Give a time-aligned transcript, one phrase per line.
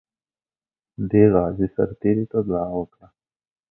[1.09, 3.07] دې غازي سرتیري ته دعا وکړه.